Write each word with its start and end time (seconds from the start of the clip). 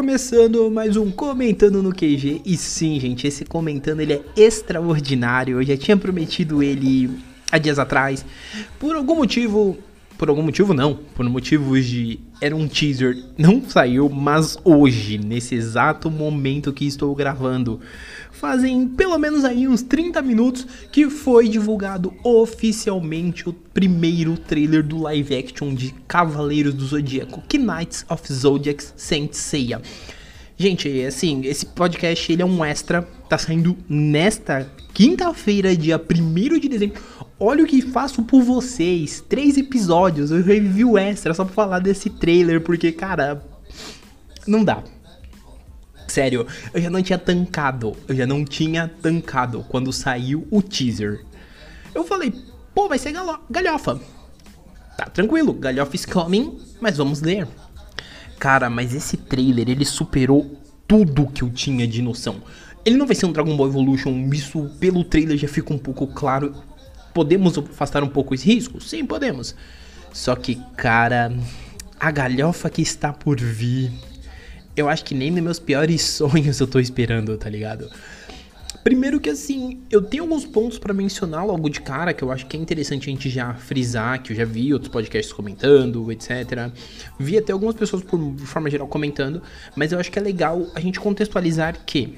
começando 0.00 0.70
mais 0.70 0.96
um 0.96 1.10
Comentando 1.10 1.82
no 1.82 1.92
QG. 1.92 2.40
E 2.46 2.56
sim, 2.56 2.98
gente, 2.98 3.26
esse 3.26 3.44
comentando 3.44 4.00
ele 4.00 4.14
é 4.14 4.22
extraordinário. 4.34 5.60
Eu 5.60 5.62
já 5.62 5.76
tinha 5.76 5.94
prometido 5.94 6.62
ele 6.62 7.10
há 7.52 7.58
dias 7.58 7.78
atrás. 7.78 8.24
Por 8.78 8.96
algum 8.96 9.16
motivo. 9.16 9.76
Por 10.20 10.28
algum 10.28 10.42
motivo 10.42 10.74
não. 10.74 10.96
Por 11.14 11.26
motivos 11.30 11.86
de. 11.86 12.20
Era 12.42 12.54
um 12.54 12.68
teaser. 12.68 13.16
Não 13.38 13.62
saiu, 13.66 14.06
mas 14.10 14.58
hoje, 14.62 15.16
nesse 15.16 15.54
exato 15.54 16.10
momento 16.10 16.74
que 16.74 16.84
estou 16.84 17.14
gravando. 17.14 17.80
Fazem 18.30 18.86
pelo 18.86 19.16
menos 19.16 19.46
aí 19.46 19.66
uns 19.66 19.80
30 19.80 20.20
minutos 20.20 20.66
que 20.92 21.08
foi 21.08 21.48
divulgado 21.48 22.12
oficialmente 22.22 23.48
o 23.48 23.54
primeiro 23.54 24.36
trailer 24.36 24.82
do 24.82 24.98
live 24.98 25.34
action 25.34 25.74
de 25.74 25.94
Cavaleiros 26.06 26.74
do 26.74 26.84
Zodíaco, 26.84 27.42
Knights 27.50 28.04
of 28.06 28.30
Zodiac 28.30 28.84
Saint 28.96 29.32
Seiya. 29.32 29.80
Gente, 30.54 31.02
assim, 31.02 31.40
esse 31.46 31.64
podcast 31.64 32.30
ele 32.30 32.42
é 32.42 32.44
um 32.44 32.62
extra, 32.62 33.00
tá 33.26 33.38
saindo 33.38 33.74
nesta 33.88 34.70
quinta-feira, 34.92 35.74
dia 35.74 35.98
1 35.98 36.58
de 36.58 36.68
dezembro. 36.68 37.00
Olha 37.42 37.64
o 37.64 37.66
que 37.66 37.80
faço 37.80 38.22
por 38.22 38.42
vocês, 38.42 39.24
três 39.26 39.56
episódios, 39.56 40.30
eu 40.30 40.42
review 40.42 40.98
extra 40.98 41.32
só 41.32 41.42
pra 41.42 41.54
falar 41.54 41.78
desse 41.78 42.10
trailer, 42.10 42.60
porque, 42.60 42.92
cara, 42.92 43.42
não 44.46 44.62
dá. 44.62 44.84
Sério, 46.06 46.46
eu 46.74 46.82
já 46.82 46.90
não 46.90 47.02
tinha 47.02 47.18
tancado. 47.18 47.96
Eu 48.06 48.14
já 48.14 48.26
não 48.26 48.44
tinha 48.44 48.88
tancado 49.00 49.64
quando 49.70 49.90
saiu 49.90 50.46
o 50.50 50.60
teaser. 50.60 51.24
Eu 51.94 52.04
falei, 52.04 52.30
pô, 52.74 52.88
vai 52.88 52.98
ser 52.98 53.14
galhofa. 53.48 53.98
Tá 54.98 55.06
tranquilo, 55.06 55.54
galhofa 55.54 55.96
is 55.96 56.04
coming, 56.04 56.60
mas 56.78 56.98
vamos 56.98 57.22
ler. 57.22 57.48
Cara, 58.38 58.68
mas 58.68 58.94
esse 58.94 59.16
trailer, 59.16 59.70
ele 59.70 59.86
superou 59.86 60.60
tudo 60.86 61.26
que 61.26 61.42
eu 61.42 61.48
tinha 61.48 61.86
de 61.86 62.02
noção. 62.02 62.42
Ele 62.84 62.96
não 62.96 63.06
vai 63.06 63.14
ser 63.14 63.24
um 63.24 63.32
Dragon 63.32 63.56
Ball 63.56 63.68
Evolution, 63.68 64.28
isso 64.30 64.68
pelo 64.78 65.04
trailer 65.04 65.38
já 65.38 65.48
fica 65.48 65.72
um 65.72 65.78
pouco 65.78 66.06
claro. 66.06 66.54
Podemos 67.12 67.56
afastar 67.58 68.02
um 68.02 68.08
pouco 68.08 68.34
os 68.34 68.42
riscos? 68.42 68.88
Sim, 68.88 69.04
podemos. 69.04 69.54
Só 70.12 70.34
que, 70.34 70.60
cara, 70.76 71.32
a 71.98 72.10
galhofa 72.10 72.68
que 72.70 72.82
está 72.82 73.12
por 73.12 73.38
vir 73.40 73.92
eu 74.76 74.88
acho 74.88 75.04
que 75.04 75.14
nem 75.14 75.30
nos 75.30 75.42
meus 75.42 75.58
piores 75.58 76.02
sonhos 76.08 76.58
eu 76.60 76.66
tô 76.66 76.78
esperando, 76.78 77.36
tá 77.36 77.48
ligado? 77.48 77.90
Primeiro 78.82 79.20
que 79.20 79.28
assim, 79.28 79.82
eu 79.90 80.00
tenho 80.00 80.22
alguns 80.22 80.46
pontos 80.46 80.78
para 80.78 80.94
mencionar 80.94 81.44
logo 81.44 81.68
de 81.68 81.82
cara 81.82 82.14
que 82.14 82.22
eu 82.22 82.32
acho 82.32 82.46
que 82.46 82.56
é 82.56 82.60
interessante 82.60 83.10
a 83.10 83.12
gente 83.12 83.28
já 83.28 83.52
frisar, 83.52 84.22
que 84.22 84.32
eu 84.32 84.36
já 84.36 84.44
vi 84.46 84.72
outros 84.72 84.90
podcasts 84.90 85.34
comentando, 85.34 86.10
etc. 86.10 86.70
Vi 87.18 87.36
até 87.36 87.52
algumas 87.52 87.74
pessoas 87.74 88.02
por 88.02 88.18
de 88.32 88.46
forma 88.46 88.70
geral 88.70 88.88
comentando, 88.88 89.42
mas 89.76 89.92
eu 89.92 90.00
acho 90.00 90.10
que 90.10 90.18
é 90.18 90.22
legal 90.22 90.66
a 90.74 90.80
gente 90.80 90.98
contextualizar 90.98 91.84
que 91.84 92.16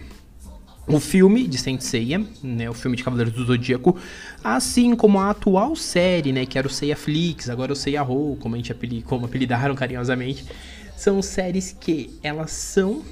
o 0.86 0.98
filme 0.98 1.46
de 1.46 1.58
Saint 1.58 1.80
Seiya, 1.80 2.24
né, 2.42 2.68
o 2.68 2.74
filme 2.74 2.96
de 2.96 3.04
Cavaleiros 3.04 3.34
do 3.34 3.44
Zodíaco, 3.44 3.96
assim 4.42 4.96
como 4.96 5.18
a 5.18 5.30
atual 5.30 5.76
série, 5.76 6.32
né, 6.32 6.44
que 6.44 6.58
era 6.58 6.66
o 6.66 6.70
Seiya 6.70 6.96
Flix, 6.96 7.48
agora 7.48 7.72
o 7.72 7.76
Seiya 7.76 8.02
Ho, 8.02 8.36
como 8.40 8.54
a 8.54 8.58
gente 8.58 8.74
como 9.02 9.26
apelidaram 9.26 9.74
carinhosamente, 9.76 10.44
são 10.96 11.22
séries 11.22 11.76
que 11.78 12.18
elas 12.22 12.50
são 12.50 13.02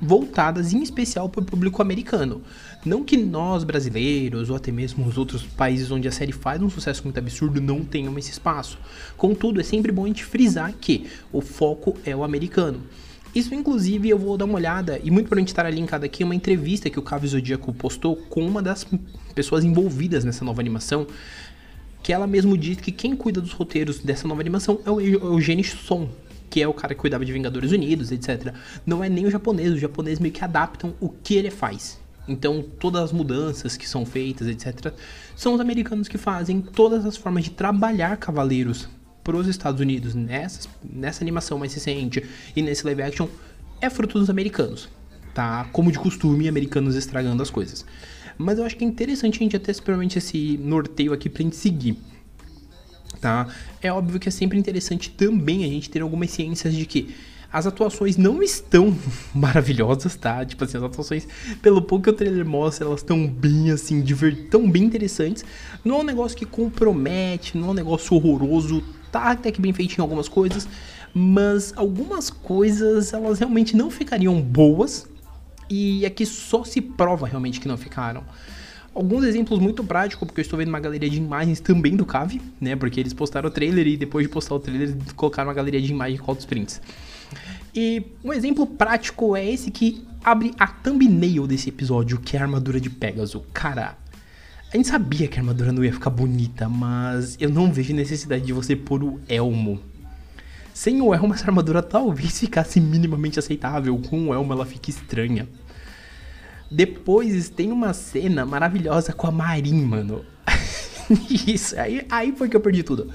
voltadas 0.00 0.72
em 0.72 0.82
especial 0.82 1.28
para 1.28 1.40
o 1.40 1.44
público 1.44 1.82
americano. 1.82 2.42
Não 2.84 3.02
que 3.02 3.16
nós 3.16 3.64
brasileiros 3.64 4.50
ou 4.50 4.56
até 4.56 4.70
mesmo 4.70 5.06
os 5.06 5.18
outros 5.18 5.42
países 5.42 5.90
onde 5.90 6.06
a 6.06 6.12
série 6.12 6.32
faz 6.32 6.62
um 6.62 6.70
sucesso 6.70 7.02
muito 7.02 7.18
absurdo 7.18 7.60
não 7.60 7.84
tenham 7.84 8.16
esse 8.18 8.30
espaço. 8.30 8.78
Contudo, 9.16 9.60
é 9.60 9.64
sempre 9.64 9.90
bom 9.90 10.04
a 10.04 10.06
gente 10.06 10.24
frisar 10.24 10.72
que 10.80 11.06
o 11.32 11.40
foco 11.40 11.96
é 12.04 12.14
o 12.14 12.22
americano. 12.22 12.80
Isso, 13.34 13.54
inclusive, 13.54 14.08
eu 14.08 14.18
vou 14.18 14.36
dar 14.36 14.46
uma 14.46 14.54
olhada, 14.54 14.98
e 15.02 15.10
muito 15.10 15.26
provavelmente 15.26 15.48
estará 15.48 15.70
linkado 15.70 16.04
aqui, 16.04 16.24
uma 16.24 16.34
entrevista 16.34 16.88
que 16.88 16.98
o 16.98 17.02
Cavo 17.02 17.26
Zodíaco 17.26 17.72
postou 17.72 18.16
com 18.16 18.46
uma 18.46 18.62
das 18.62 18.86
pessoas 19.34 19.64
envolvidas 19.64 20.24
nessa 20.24 20.44
nova 20.44 20.60
animação, 20.60 21.06
que 22.02 22.12
ela 22.12 22.26
mesmo 22.26 22.56
diz 22.56 22.80
que 22.80 22.90
quem 22.90 23.14
cuida 23.14 23.40
dos 23.40 23.52
roteiros 23.52 23.98
dessa 23.98 24.26
nova 24.26 24.40
animação 24.40 24.80
é 24.84 24.90
o 24.90 25.00
Eugênio 25.00 25.64
Son, 25.64 26.08
que 26.48 26.62
é 26.62 26.66
o 26.66 26.72
cara 26.72 26.94
que 26.94 27.00
cuidava 27.00 27.24
de 27.24 27.32
Vingadores 27.32 27.70
Unidos, 27.70 28.10
etc. 28.10 28.54
Não 28.86 29.04
é 29.04 29.08
nem 29.08 29.26
o 29.26 29.30
japonês, 29.30 29.72
os 29.72 29.80
japoneses 29.80 30.18
meio 30.18 30.32
que 30.32 30.42
adaptam 30.42 30.94
o 31.00 31.08
que 31.08 31.34
ele 31.34 31.50
faz. 31.50 32.00
Então, 32.26 32.64
todas 32.78 33.02
as 33.02 33.12
mudanças 33.12 33.76
que 33.76 33.88
são 33.88 34.04
feitas, 34.04 34.48
etc., 34.48 34.92
são 35.36 35.54
os 35.54 35.60
americanos 35.60 36.08
que 36.08 36.18
fazem 36.18 36.60
todas 36.60 37.06
as 37.06 37.16
formas 37.16 37.44
de 37.44 37.50
trabalhar 37.50 38.16
cavaleiros 38.16 38.88
para 39.28 39.36
os 39.36 39.46
Estados 39.46 39.78
Unidos 39.78 40.14
nessa, 40.14 40.66
nessa 40.82 41.22
animação 41.22 41.58
mais 41.58 41.74
recente 41.74 42.24
e 42.56 42.62
nesse 42.62 42.82
live 42.86 43.02
action 43.02 43.28
é 43.78 43.90
fruto 43.90 44.18
dos 44.18 44.30
americanos, 44.30 44.88
tá? 45.34 45.68
Como 45.70 45.92
de 45.92 45.98
costume, 45.98 46.48
americanos 46.48 46.96
estragando 46.96 47.42
as 47.42 47.50
coisas. 47.50 47.84
Mas 48.38 48.58
eu 48.58 48.64
acho 48.64 48.74
que 48.74 48.84
é 48.86 48.88
interessante 48.88 49.36
a 49.36 49.38
gente 49.40 49.54
até 49.54 49.70
experimentar 49.70 50.16
esse 50.16 50.56
norteio 50.56 51.12
aqui 51.12 51.28
pra 51.28 51.42
gente 51.42 51.56
seguir 51.56 51.98
tá? 53.20 53.48
É 53.82 53.92
óbvio 53.92 54.18
que 54.18 54.28
é 54.28 54.32
sempre 54.32 54.58
interessante 54.58 55.10
também 55.10 55.62
a 55.64 55.68
gente 55.68 55.90
ter 55.90 56.00
algumas 56.00 56.30
ciências 56.30 56.72
de 56.72 56.86
que 56.86 57.14
as 57.52 57.66
atuações 57.66 58.16
não 58.16 58.42
estão 58.42 58.96
maravilhosas, 59.34 60.16
tá? 60.16 60.44
Tipo 60.44 60.64
assim, 60.64 60.78
as 60.78 60.84
atuações, 60.84 61.28
pelo 61.60 61.82
pouco 61.82 62.04
que 62.04 62.10
o 62.10 62.12
trailer 62.12 62.46
mostra, 62.46 62.86
elas 62.86 63.00
estão 63.00 63.26
bem 63.26 63.70
assim, 63.70 64.02
tão 64.50 64.70
bem 64.70 64.84
interessantes. 64.84 65.44
Não 65.84 65.96
é 65.96 65.98
um 66.00 66.04
negócio 66.04 66.36
que 66.36 66.46
compromete, 66.46 67.58
não 67.58 67.68
é 67.68 67.70
um 67.72 67.74
negócio 67.74 68.16
horroroso, 68.16 68.82
tá 69.10 69.30
até 69.30 69.50
que 69.50 69.60
bem 69.60 69.72
feito 69.72 69.96
em 69.98 70.00
algumas 70.00 70.28
coisas, 70.28 70.68
mas 71.14 71.72
algumas 71.76 72.30
coisas 72.30 73.12
elas 73.12 73.38
realmente 73.38 73.76
não 73.76 73.90
ficariam 73.90 74.40
boas 74.40 75.08
e 75.68 76.04
aqui 76.06 76.24
só 76.24 76.64
se 76.64 76.80
prova 76.80 77.26
realmente 77.26 77.60
que 77.60 77.68
não 77.68 77.76
ficaram 77.76 78.24
alguns 78.98 79.24
exemplos 79.24 79.60
muito 79.60 79.84
práticos, 79.84 80.26
porque 80.26 80.40
eu 80.40 80.42
estou 80.42 80.58
vendo 80.58 80.68
uma 80.68 80.80
galeria 80.80 81.08
de 81.08 81.16
imagens 81.16 81.60
também 81.60 81.94
do 81.94 82.04
Cave, 82.04 82.42
né? 82.60 82.74
Porque 82.74 82.98
eles 82.98 83.12
postaram 83.12 83.48
o 83.48 83.50
trailer 83.50 83.86
e 83.86 83.96
depois 83.96 84.26
de 84.26 84.32
postar 84.32 84.56
o 84.56 84.60
trailer, 84.60 84.96
colocaram 85.14 85.48
uma 85.48 85.54
galeria 85.54 85.80
de 85.80 85.92
imagens 85.92 86.20
com 86.20 86.30
altos 86.32 86.44
prints. 86.44 86.80
E 87.74 88.02
um 88.24 88.32
exemplo 88.32 88.66
prático 88.66 89.36
é 89.36 89.48
esse 89.48 89.70
que 89.70 90.04
abre 90.24 90.52
a 90.58 90.66
thumbnail 90.66 91.46
desse 91.46 91.68
episódio, 91.68 92.18
que 92.18 92.36
é 92.36 92.40
a 92.40 92.42
armadura 92.42 92.80
de 92.80 92.90
Pegasus. 92.90 93.42
Cara, 93.52 93.96
a 94.72 94.76
gente 94.76 94.88
sabia 94.88 95.26
que 95.26 95.38
a 95.38 95.40
armadura 95.40 95.72
não 95.72 95.82
ia 95.82 95.92
ficar 95.92 96.10
bonita, 96.10 96.68
mas 96.68 97.36
eu 97.40 97.48
não 97.48 97.72
vejo 97.72 97.94
necessidade 97.94 98.44
de 98.44 98.52
você 98.52 98.76
pôr 98.76 99.02
o 99.02 99.20
elmo. 99.26 99.80
Sem 100.74 101.00
o 101.00 101.14
elmo, 101.14 101.32
essa 101.32 101.46
armadura 101.46 101.82
talvez 101.82 102.36
ficasse 102.40 102.78
minimamente 102.78 103.38
aceitável. 103.38 103.96
Com 103.98 104.28
o 104.28 104.34
elmo, 104.34 104.52
ela 104.52 104.66
fica 104.66 104.90
estranha. 104.90 105.48
Depois 106.70 107.48
tem 107.48 107.72
uma 107.72 107.94
cena 107.94 108.44
maravilhosa 108.44 109.14
com 109.14 109.26
a 109.26 109.30
Marin, 109.30 109.82
mano. 109.82 110.22
Isso, 111.46 111.78
aí, 111.80 112.06
aí 112.10 112.34
foi 112.36 112.50
que 112.50 112.56
eu 112.56 112.60
perdi 112.60 112.82
tudo. 112.82 113.10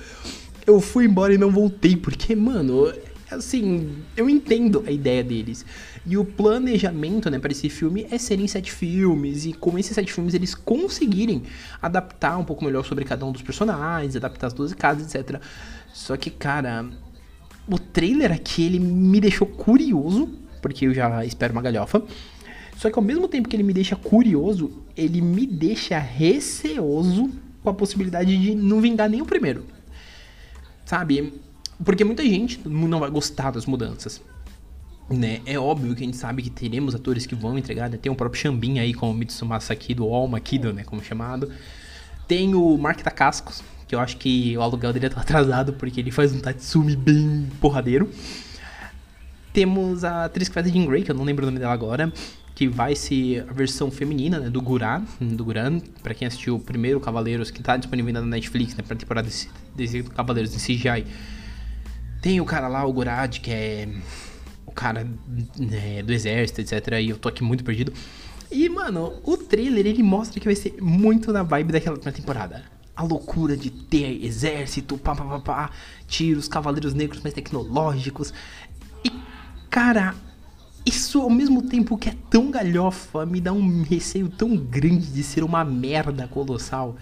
Eu 0.66 0.82
fui 0.82 1.06
embora 1.06 1.36
e 1.36 1.38
não 1.38 1.52
voltei, 1.52 1.96
porque, 1.96 2.36
mano, 2.36 2.92
assim, 3.34 3.96
eu 4.16 4.30
entendo 4.30 4.84
a 4.86 4.92
ideia 4.92 5.24
deles. 5.24 5.66
E 6.06 6.18
o 6.18 6.26
planejamento, 6.26 7.30
né, 7.30 7.40
para 7.40 7.52
esse 7.52 7.70
filme 7.70 8.06
é 8.12 8.18
serem 8.18 8.48
sete 8.48 8.72
filmes, 8.72 9.46
e 9.46 9.54
com 9.54 9.78
esses 9.78 9.94
sete 9.94 10.12
filmes 10.12 10.34
eles 10.34 10.54
conseguirem 10.54 11.44
adaptar 11.82 12.38
um 12.38 12.44
pouco 12.44 12.64
melhor 12.64 12.84
sobre 12.84 13.06
cada 13.06 13.26
um 13.26 13.32
dos 13.32 13.42
personagens, 13.42 14.16
adaptar 14.16 14.48
as 14.48 14.54
12 14.54 14.76
casas, 14.76 15.14
etc. 15.14 15.42
Só 15.94 16.18
que, 16.18 16.30
cara, 16.30 16.86
o 17.68 17.80
trailer 17.80 18.32
aqui 18.32 18.64
ele 18.66 18.80
me 18.80 19.22
deixou 19.22 19.48
curioso, 19.48 20.30
porque 20.62 20.86
eu 20.86 20.94
já 20.94 21.24
espero 21.26 21.54
uma 21.54 21.62
galhofa. 21.62 22.04
Só 22.78 22.90
que 22.90 22.98
ao 22.98 23.04
mesmo 23.04 23.28
tempo 23.28 23.48
que 23.48 23.56
ele 23.56 23.64
me 23.64 23.74
deixa 23.74 23.96
curioso, 23.96 24.72
ele 24.98 25.22
me 25.22 25.46
deixa 25.46 25.98
receoso 26.00 27.30
com 27.62 27.70
a 27.70 27.74
possibilidade 27.74 28.38
de 28.38 28.56
não 28.56 28.82
vingar 28.82 29.10
nem 29.10 29.22
o 29.22 29.26
primeiro. 29.26 29.66
Sabe? 30.86 31.34
Porque 31.84 32.04
muita 32.04 32.24
gente 32.24 32.60
não 32.66 33.00
vai 33.00 33.10
gostar 33.10 33.52
das 33.52 33.66
mudanças. 33.66 34.22
Né? 35.10 35.42
É 35.46 35.60
óbvio 35.60 35.94
que 35.96 36.04
a 36.04 36.06
gente 36.06 36.18
sabe 36.18 36.42
que 36.42 36.50
teremos 36.50 36.96
atores 36.96 37.26
que 37.26 37.36
vão 37.36 37.58
entregar, 37.58 37.90
né? 37.90 37.98
Tem 37.98 38.12
o 38.12 38.16
próprio 38.16 38.42
Xambin 38.42 38.80
aí 38.80 38.94
com 38.94 39.12
o 39.12 39.14
Mitsumasa 39.14 39.76
Kido, 39.76 40.06
ou 40.06 40.16
Alma 40.16 40.40
Kido, 40.40 40.72
né? 40.72 40.84
Como 40.84 41.04
chamado. 41.04 41.52
Tem 42.28 42.56
o 42.56 42.78
Mark 42.78 43.02
Takascos, 43.02 43.62
que 43.88 43.94
eu 43.94 44.00
acho 44.00 44.18
que 44.18 44.58
o 44.58 44.62
aluguel 44.62 44.94
dele 44.94 45.10
tá 45.10 45.22
atrasado 45.22 45.74
porque 45.74 46.00
ele 46.00 46.10
faz 46.12 46.34
um 46.34 46.40
Tatsumi 46.40 46.96
bem 46.96 47.48
porradeiro. 47.60 48.10
Temos 49.52 50.04
a 50.04 50.26
atriz 50.26 50.48
que 50.48 50.54
faz 50.54 50.66
a 50.66 50.70
Jean 50.70 50.86
Grey, 50.86 51.04
que 51.04 51.12
eu 51.12 51.16
não 51.16 51.26
lembro 51.26 51.44
o 51.44 51.48
nome 51.48 51.60
dela 51.60 51.74
agora 51.74 52.12
que 52.56 52.68
vai 52.68 52.96
ser 52.96 53.46
a 53.50 53.54
versão 53.54 53.90
feminina 53.90 54.40
né, 54.40 54.50
do 54.50 54.62
Guran, 54.62 55.04
do 55.20 55.44
Guran, 55.44 55.80
para 56.02 56.14
quem 56.14 56.28
assistiu 56.28 56.56
o 56.56 56.60
primeiro 56.60 57.00
Cavaleiros, 57.00 57.50
que 57.50 57.64
tá 57.64 57.76
disponível 57.78 58.14
na 58.14 58.22
Netflix, 58.22 58.76
né, 58.76 58.84
pra 58.86 58.96
temporada 58.96 59.28
desse, 59.28 59.50
desse 59.76 60.04
Cavaleiros 60.04 60.54
em 60.54 60.60
CGI. 60.60 61.06
Tem 62.24 62.40
o 62.40 62.46
cara 62.46 62.70
lá, 62.70 62.86
o 62.86 62.94
Gurad, 62.94 63.40
que 63.40 63.52
é 63.52 63.86
o 64.66 64.72
cara 64.72 65.06
né, 65.60 66.02
do 66.02 66.14
exército, 66.14 66.62
etc. 66.62 66.94
E 67.02 67.10
eu 67.10 67.18
tô 67.18 67.28
aqui 67.28 67.44
muito 67.44 67.66
perdido. 67.66 67.92
E, 68.50 68.70
mano, 68.70 69.20
o 69.26 69.36
trailer 69.36 69.86
ele 69.86 70.02
mostra 70.02 70.40
que 70.40 70.46
vai 70.46 70.56
ser 70.56 70.82
muito 70.82 71.34
na 71.34 71.44
vibe 71.44 71.74
daquela 71.74 71.98
temporada. 71.98 72.64
A 72.96 73.04
loucura 73.04 73.58
de 73.58 73.70
ter 73.70 74.24
exército, 74.24 74.98
pá, 74.98 75.14
pá, 75.14 75.26
pá, 75.26 75.40
pá, 75.42 75.72
tiros, 76.08 76.48
cavaleiros 76.48 76.94
negros 76.94 77.22
mais 77.22 77.34
tecnológicos. 77.34 78.34
E, 79.04 79.12
cara, 79.70 80.16
isso 80.86 81.22
ao 81.22 81.30
mesmo 81.30 81.62
tempo 81.62 81.98
que 81.98 82.10
é 82.10 82.16
tão 82.30 82.52
galhofa, 82.52 83.26
me 83.26 83.40
dá 83.40 83.54
um 83.54 83.84
receio 83.84 84.30
tão 84.30 84.56
grande 84.56 85.08
de 85.08 85.24
ser 85.24 85.44
uma 85.44 85.64
merda 85.64 86.28
colossal 86.28 86.96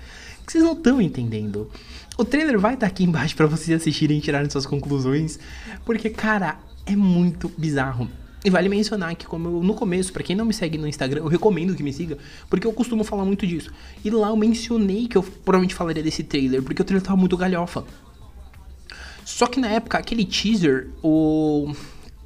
que 0.46 0.52
vocês 0.52 0.64
não 0.64 0.74
estão 0.74 1.02
entendendo. 1.02 1.70
O 2.18 2.26
trailer 2.26 2.60
vai 2.60 2.74
estar 2.74 2.88
aqui 2.88 3.04
embaixo 3.04 3.36
para 3.36 3.48
vocês 3.48 3.82
assistirem 3.82 4.18
e 4.18 4.22
tirarem 4.22 4.50
suas 4.50 4.66
conclusões, 4.66 5.40
porque 5.86 6.10
cara, 6.10 6.60
é 6.86 6.96
muito 6.96 7.52
bizarro. 7.58 8.10
E 8.44 8.50
vale 8.50 8.68
mencionar 8.68 9.16
que, 9.16 9.26
como 9.26 9.48
eu, 9.48 9.64
no 9.64 9.76
começo, 9.76 10.12
para 10.12 10.24
quem 10.24 10.36
não 10.36 10.46
me 10.46 10.54
segue 10.54 10.78
no 10.78 10.88
Instagram, 10.88 11.22
eu 11.22 11.28
recomendo 11.28 11.76
que 11.76 11.84
me 11.84 11.94
siga, 11.94 12.18
porque 12.50 12.66
eu 12.66 12.74
costumo 12.74 13.04
falar 13.04 13.24
muito 13.24 13.46
disso. 13.46 13.72
E 14.04 14.10
lá 14.10 14.30
eu 14.30 14.36
mencionei 14.36 15.08
que 15.08 15.16
eu 15.16 15.22
provavelmente 15.22 15.76
falaria 15.76 16.02
desse 16.02 16.24
trailer, 16.24 16.64
porque 16.64 16.82
o 16.82 16.86
trailer 16.86 17.06
tava 17.06 17.18
muito 17.18 17.38
galhofa. 17.38 17.86
Só 19.24 19.46
que 19.46 19.60
na 19.60 19.68
época, 19.68 20.00
aquele 20.00 20.26
teaser, 20.26 20.90
o 21.04 21.72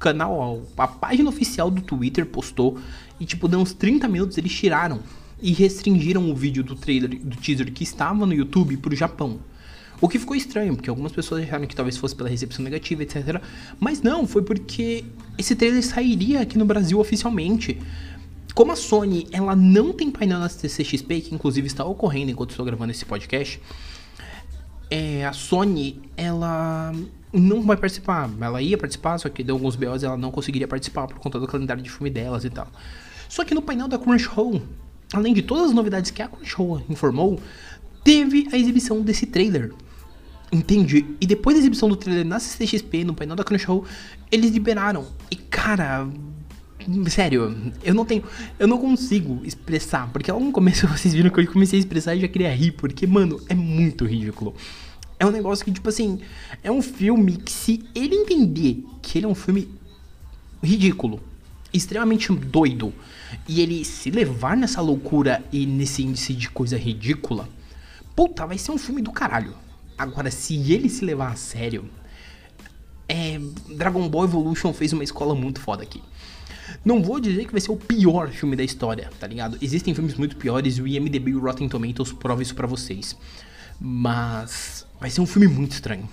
canal, 0.06 0.62
a 0.76 0.86
página 0.86 1.28
oficial 1.28 1.68
do 1.68 1.82
Twitter 1.82 2.24
postou, 2.26 2.78
e 3.18 3.24
tipo, 3.24 3.48
deu 3.48 3.58
uns 3.58 3.72
30 3.72 4.06
minutos, 4.06 4.38
eles 4.38 4.52
tiraram 4.52 5.00
e 5.42 5.52
restringiram 5.52 6.30
o 6.30 6.34
vídeo 6.34 6.62
do 6.62 6.76
trailer, 6.76 7.18
do 7.18 7.36
teaser 7.36 7.72
que 7.72 7.82
estava 7.82 8.24
no 8.24 8.32
YouTube 8.32 8.76
pro 8.76 8.94
Japão. 8.94 9.40
O 10.00 10.08
que 10.08 10.18
ficou 10.18 10.36
estranho, 10.36 10.76
porque 10.76 10.88
algumas 10.88 11.10
pessoas 11.10 11.42
acharam 11.42 11.66
que 11.66 11.74
talvez 11.74 11.96
fosse 11.96 12.14
pela 12.14 12.28
recepção 12.28 12.62
negativa, 12.62 13.02
etc. 13.02 13.42
Mas 13.80 14.00
não, 14.00 14.28
foi 14.28 14.42
porque 14.42 15.04
esse 15.36 15.56
trailer 15.56 15.82
sairia 15.82 16.42
aqui 16.42 16.56
no 16.56 16.64
Brasil 16.66 17.00
oficialmente. 17.00 17.80
Como 18.54 18.70
a 18.70 18.76
Sony 18.76 19.26
ela 19.32 19.56
não 19.56 19.92
tem 19.92 20.10
painel 20.10 20.38
na 20.38 20.48
CCXP, 20.48 21.22
que 21.22 21.34
inclusive 21.34 21.66
está 21.66 21.84
ocorrendo 21.84 22.30
enquanto 22.30 22.50
estou 22.50 22.64
gravando 22.64 22.92
esse 22.92 23.04
podcast, 23.04 23.60
é, 24.88 25.26
a 25.26 25.32
Sony 25.32 26.00
ela 26.16 26.92
não 27.32 27.62
vai 27.62 27.76
participar. 27.76 28.30
Ela 28.40 28.62
ia 28.62 28.78
participar, 28.78 29.18
só 29.18 29.28
que 29.28 29.42
deu 29.42 29.56
alguns 29.56 29.76
BOs 29.76 30.02
ela 30.02 30.16
não 30.16 30.30
conseguiria 30.30 30.68
participar 30.68 31.06
por 31.06 31.18
conta 31.18 31.38
do 31.38 31.46
calendário 31.46 31.82
de 31.82 31.90
filme 31.90 32.10
delas 32.10 32.44
e 32.44 32.50
tal. 32.50 32.68
Só 33.28 33.44
que 33.44 33.54
no 33.54 33.62
painel 33.62 33.88
da 33.88 33.98
Crunchyroll, 33.98 34.62
além 35.12 35.34
de 35.34 35.42
todas 35.42 35.66
as 35.66 35.72
novidades 35.72 36.10
que 36.10 36.22
a 36.22 36.28
Crunchyroll 36.28 36.82
informou, 36.88 37.40
teve 38.04 38.48
a 38.52 38.56
exibição 38.56 39.02
desse 39.02 39.26
trailer. 39.26 39.72
Entende? 40.52 41.04
E 41.20 41.26
depois 41.26 41.56
da 41.56 41.60
exibição 41.60 41.88
do 41.88 41.96
trailer 41.96 42.24
na 42.24 42.38
CCXP, 42.38 43.04
no 43.04 43.14
painel 43.14 43.34
da 43.34 43.42
Crunchyroll, 43.42 43.84
eles 44.30 44.52
liberaram. 44.52 45.06
E 45.28 45.34
cara, 45.36 46.06
sério, 47.08 47.72
eu 47.82 47.94
não 47.94 48.04
tenho, 48.04 48.22
eu 48.58 48.68
não 48.68 48.78
consigo 48.78 49.40
expressar, 49.44 50.08
porque 50.12 50.30
logo 50.30 50.44
no 50.44 50.52
começo 50.52 50.86
vocês 50.88 51.12
viram 51.12 51.30
que 51.30 51.40
eu 51.40 51.52
comecei 51.52 51.78
a 51.78 51.80
expressar 51.80 52.14
e 52.14 52.20
já 52.20 52.28
queria 52.28 52.54
rir, 52.54 52.72
porque 52.72 53.06
mano, 53.06 53.40
é 53.48 53.54
muito 53.54 54.04
ridículo. 54.04 54.54
É 55.18 55.24
um 55.24 55.30
negócio 55.30 55.64
que 55.64 55.72
tipo 55.72 55.88
assim, 55.88 56.20
é 56.62 56.70
um 56.70 56.82
filme 56.82 57.36
que 57.36 57.52
se 57.52 57.84
ele 57.94 58.14
entender 58.14 58.84
que 59.00 59.18
ele 59.18 59.26
é 59.26 59.28
um 59.28 59.34
filme 59.34 59.68
ridículo, 60.62 61.20
extremamente 61.72 62.32
doido, 62.32 62.92
e 63.48 63.60
ele 63.60 63.84
se 63.84 64.10
levar 64.10 64.56
nessa 64.56 64.80
loucura 64.80 65.42
e 65.52 65.66
nesse 65.66 66.02
índice 66.02 66.34
de 66.34 66.50
coisa 66.50 66.76
ridícula, 66.76 67.48
puta, 68.14 68.46
vai 68.46 68.58
ser 68.58 68.72
um 68.72 68.78
filme 68.78 69.00
do 69.00 69.12
caralho. 69.12 69.54
Agora, 69.96 70.30
se 70.30 70.54
ele 70.72 70.88
se 70.88 71.04
levar 71.04 71.32
a 71.32 71.36
sério, 71.36 71.88
é, 73.08 73.40
Dragon 73.74 74.08
Ball 74.08 74.24
Evolution 74.24 74.72
fez 74.72 74.92
uma 74.92 75.04
escola 75.04 75.34
muito 75.34 75.60
foda 75.60 75.82
aqui. 75.82 76.02
Não 76.84 77.02
vou 77.02 77.20
dizer 77.20 77.46
que 77.46 77.52
vai 77.52 77.60
ser 77.60 77.72
o 77.72 77.76
pior 77.76 78.28
filme 78.30 78.56
da 78.56 78.62
história, 78.62 79.10
tá 79.18 79.26
ligado? 79.26 79.56
Existem 79.62 79.94
filmes 79.94 80.14
muito 80.14 80.36
piores 80.36 80.76
e 80.78 80.82
o 80.82 80.86
IMDb 80.86 81.30
e 81.30 81.34
o 81.34 81.40
Rotten 81.40 81.68
Tomatoes 81.68 82.12
provam 82.12 82.42
isso 82.42 82.54
pra 82.54 82.66
vocês. 82.66 83.16
Mas 83.80 84.86
vai 85.00 85.10
ser 85.10 85.20
um 85.20 85.26
filme 85.26 85.46
muito 85.46 85.72
estranho. 85.72 86.08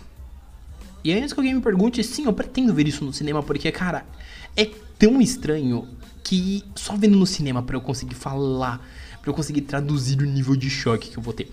E 1.04 1.14
antes 1.14 1.34
que 1.34 1.40
alguém 1.40 1.54
me 1.54 1.62
pergunte, 1.62 2.04
sim, 2.04 2.26
eu 2.26 2.34
pretendo 2.34 2.74
ver 2.74 2.88
isso 2.88 3.04
no 3.04 3.12
cinema, 3.12 3.44
porque, 3.44 3.72
cara, 3.72 4.06
é 4.56 4.66
tão 4.98 5.22
estranho 5.22 5.88
que 6.24 6.64
só 6.76 6.96
vendo 6.96 7.18
no 7.18 7.26
cinema 7.26 7.62
para 7.62 7.76
eu 7.76 7.82
conseguir 7.82 8.16
falar, 8.16 8.80
para 9.22 9.30
eu 9.30 9.34
conseguir 9.34 9.62
traduzir 9.62 10.20
o 10.22 10.26
nível 10.26 10.56
de 10.56 10.70
choque 10.70 11.10
que 11.10 11.18
eu 11.18 11.24
vou 11.24 11.34
ter. 11.34 11.52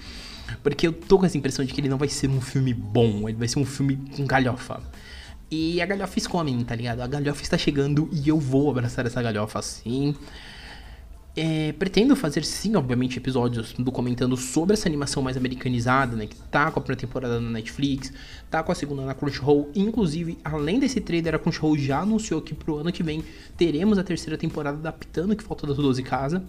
Porque 0.63 0.87
eu 0.87 0.93
tô 0.93 1.19
com 1.19 1.27
essa 1.27 1.37
impressão 1.37 1.65
de 1.65 1.73
que 1.73 1.81
ele 1.81 1.89
não 1.89 1.99
vai 1.99 2.09
ser 2.09 2.29
um 2.29 2.41
filme 2.41 2.73
bom, 2.73 3.29
ele 3.29 3.39
vai 3.39 3.49
ser 3.49 3.59
um 3.59 3.65
filme 3.65 3.97
com 4.17 4.25
galhofa. 4.25 4.81
E 5.51 5.83
a 5.83 5.87
galhofa 5.87 6.17
escome, 6.17 6.65
tá 6.65 6.77
ligado? 6.77 7.01
A 7.01 7.07
galhofa 7.09 7.43
está 7.43 7.59
chegando 7.59 8.09
e 8.13 8.29
eu 8.29 8.39
vou 8.39 8.71
abraçar 8.71 9.05
essa 9.05 9.21
galhofa 9.21 9.61
sim. 9.63 10.15
É, 11.37 11.73
pretendo 11.73 12.17
fazer 12.17 12.45
sim, 12.45 12.75
obviamente, 12.75 13.19
episódios 13.19 13.73
do 13.75 13.93
comentando 13.93 14.37
sobre 14.37 14.75
essa 14.75 14.89
animação 14.89 15.23
mais 15.23 15.37
americanizada, 15.37 16.17
né? 16.17 16.27
Que 16.27 16.35
tá 16.35 16.71
com 16.73 16.81
a 16.81 16.83
primeira 16.83 17.01
temporada 17.01 17.41
na 17.41 17.51
Netflix, 17.51 18.13
tá 18.51 18.63
com 18.65 18.73
a 18.73 18.75
segunda 18.75 19.03
na 19.03 19.15
Crunchyroll. 19.15 19.71
Inclusive, 19.75 20.39
além 20.43 20.81
desse 20.81 21.01
trailer, 21.01 21.37
a 21.37 21.39
Crunchyroll 21.39 21.79
já 21.79 22.01
anunciou 22.01 22.43
que 22.43 22.53
pro 22.53 22.79
ano 22.79 22.91
que 22.91 23.03
vem 23.03 23.23
teremos 23.57 23.97
a 23.97 24.03
terceira 24.03 24.37
temporada 24.37 24.77
adaptando 24.77 25.33
o 25.33 25.37
que 25.37 25.45
falta 25.45 25.69
das 25.69 25.77
12 25.77 26.03
casas. 26.03 26.43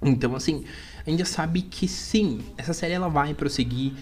Então, 0.00 0.36
assim, 0.36 0.64
a 1.04 1.10
gente 1.10 1.18
já 1.18 1.24
sabe 1.24 1.62
que 1.62 1.88
sim, 1.88 2.40
essa 2.56 2.72
série 2.72 2.94
ela 2.94 3.08
vai 3.08 3.34
prosseguir. 3.34 3.94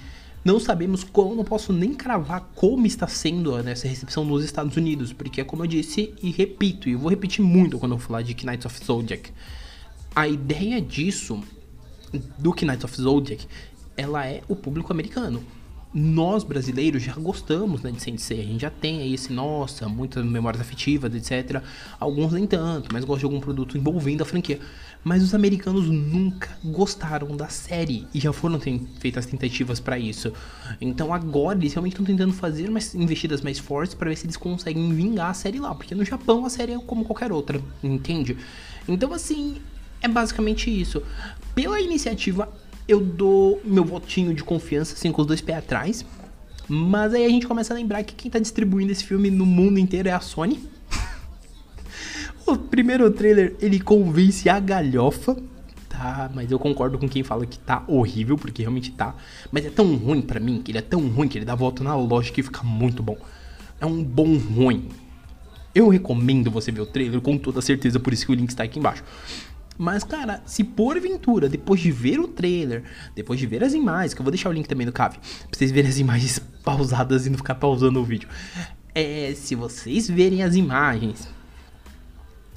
Não 0.45 0.61
sabemos 0.61 1.03
como, 1.03 1.35
não 1.35 1.43
posso 1.43 1.73
nem 1.73 1.95
cravar 1.95 2.51
como 2.55 2.87
está 2.87 3.09
sendo 3.09 3.61
nessa 3.63 3.89
recepção 3.89 4.25
nos 4.25 4.45
Estados 4.45 4.77
Unidos, 4.77 5.13
porque 5.13 5.41
é 5.41 5.45
como 5.45 5.65
eu 5.65 5.67
disse 5.67 6.15
e 6.23 6.31
repito, 6.31 6.89
e 6.89 6.93
eu 6.93 6.99
vou 6.99 7.11
repetir 7.11 7.43
muito 7.43 7.79
quando 7.79 7.93
eu 7.93 7.99
falar 7.99 8.23
de 8.23 8.35
Knights 8.35 8.67
of 8.67 8.85
Zodiac. 8.85 9.33
A 10.17 10.27
ideia 10.27 10.81
disso, 10.81 11.43
do 12.39 12.55
Knights 12.55 12.85
of 12.85 12.97
Zodiac, 12.97 13.47
ela 13.99 14.27
é 14.27 14.43
o 14.49 14.57
público 14.57 14.91
americano 14.91 15.45
nós 15.99 16.45
brasileiros 16.45 17.03
já 17.03 17.15
gostamos 17.15 17.81
né, 17.81 17.91
de 17.91 18.03
Sensei, 18.03 18.41
a 18.41 18.45
gente 18.45 18.61
já 18.61 18.69
tem 18.69 19.01
aí 19.01 19.15
esse, 19.15 19.33
nossa, 19.33 19.89
muitas 19.89 20.23
memórias 20.27 20.61
afetivas, 20.61 21.15
etc. 21.15 21.63
Alguns 21.99 22.35
nem 22.35 22.47
tanto, 22.47 22.91
mas 22.93 23.03
gostam 23.03 23.21
de 23.21 23.35
algum 23.35 23.41
produto 23.41 23.79
envolvendo 23.79 24.21
a 24.21 24.27
franquia. 24.27 24.61
Mas 25.03 25.23
os 25.23 25.35
americanos 25.35 25.89
nunca 25.89 26.51
gostaram 26.63 27.35
da 27.35 27.49
série 27.49 28.07
e 28.13 28.21
já 28.21 28.31
foram 28.31 28.61
feitas 28.99 29.25
tentativas 29.25 29.81
para 29.81 29.99
isso. 29.99 30.35
Então 30.83 31.15
agora 31.15 31.59
eles 31.59 31.73
realmente 31.73 31.93
estão 31.93 32.05
tentando 32.05 32.35
fazer 32.35 32.69
mais 32.69 32.95
investidas 32.95 33.41
mais 33.41 33.59
fortes 33.59 33.95
para 33.95 34.11
ver 34.11 34.17
se 34.17 34.27
eles 34.27 34.37
conseguem 34.37 34.93
vingar 34.93 35.31
a 35.31 35.35
série 35.35 35.59
lá, 35.59 35.75
porque 35.75 35.95
no 35.95 36.05
Japão 36.05 36.45
a 36.45 36.51
série 36.51 36.73
é 36.73 36.79
como 36.79 37.07
qualquer 37.07 37.33
outra, 37.33 37.59
entende? 37.83 38.37
Então 38.87 39.15
assim, 39.15 39.63
é 40.03 40.09
basicamente 40.09 40.71
isso. 40.71 41.03
Pela 41.55 41.81
iniciativa 41.81 42.49
eu 42.89 43.01
dou 43.01 43.61
meu 43.65 43.85
votinho 43.85 44.33
de 44.33 44.45
confiança, 44.45 44.95
assim, 44.95 45.11
com 45.11 45.21
os 45.21 45.27
dois 45.27 45.41
pés 45.41 45.59
atrás. 45.59 46.05
Mas 46.69 47.15
aí 47.15 47.25
a 47.25 47.29
gente 47.29 47.47
começa 47.47 47.73
a 47.73 47.77
lembrar 47.77 48.03
que 48.03 48.15
quem 48.15 48.31
tá 48.31 48.39
distribuindo 48.39 48.93
esse 48.93 49.05
filme 49.05 49.31
no 49.31 49.47
mundo 49.47 49.79
inteiro 49.79 50.09
é 50.09 50.13
a 50.13 50.21
Sony. 50.21 50.69
o 52.47 52.57
primeiro 52.57 53.11
trailer, 53.11 53.57
ele 53.61 53.81
convence 53.81 54.49
a 54.49 54.59
galhofa, 54.59 55.37
tá? 55.89 56.31
Mas 56.35 56.51
eu 56.51 56.59
concordo 56.59 56.99
com 56.99 57.09
quem 57.09 57.23
fala 57.23 57.47
que 57.47 57.59
tá 57.59 57.85
horrível, 57.87 58.37
porque 58.37 58.63
realmente 58.63 58.91
tá. 58.93 59.15
Mas 59.51 59.65
é 59.65 59.71
tão 59.71 59.97
ruim 59.97 60.21
para 60.21 60.41
mim, 60.41 60.61
que 60.63 60.71
ele 60.71 60.79
é 60.79 60.83
tão 60.83 61.07
ruim 61.09 61.29
que 61.29 61.39
ele 61.39 61.45
dá 61.45 61.55
volta 61.55 61.83
na 61.85 61.95
lógica 61.95 62.41
e 62.41 62.43
fica 62.43 62.63
muito 62.63 63.03
bom. 63.03 63.17
É 63.81 63.87
um 63.87 64.03
bom 64.03 64.37
ruim. 64.37 64.89
Eu 65.75 65.89
recomendo 65.89 66.51
você 66.51 66.73
ver 66.73 66.81
o 66.81 66.87
trailer 66.87 67.21
com 67.21 67.37
toda 67.37 67.61
certeza, 67.61 68.01
por 68.01 68.13
isso 68.13 68.27
que 68.27 68.33
o 68.33 68.35
link 68.35 68.49
está 68.49 68.65
aqui 68.65 68.79
embaixo. 68.79 69.05
Mas, 69.79 70.03
cara, 70.05 70.43
se 70.47 70.65
porventura, 70.65 71.49
depois 71.49 71.81
de 71.81 71.91
ver 71.91 72.19
o 72.19 72.29
trailer, 72.29 72.85
depois 73.15 73.39
de 73.39 73.47
ver 73.47 73.63
as 73.63 73.75
imagens, 73.75 74.15
que 74.15 74.21
eu 74.21 74.25
vou 74.25 74.31
deixar 74.31 74.49
o 74.49 74.53
link 74.53 74.67
também 74.67 74.87
no 74.87 74.93
cave, 74.93 75.19
pra 75.19 75.59
vocês 75.59 75.71
verem 75.71 75.91
as 75.91 75.99
imagens 76.01 76.39
pausadas 76.65 77.27
e 77.27 77.31
não 77.31 77.37
ficar 77.37 77.57
pausando 77.57 78.01
o 78.01 78.05
vídeo. 78.05 78.29
É, 78.95 79.35
se 79.35 79.55
vocês 79.55 80.09
verem 80.09 80.43
as 80.43 80.55
imagens, 80.55 81.29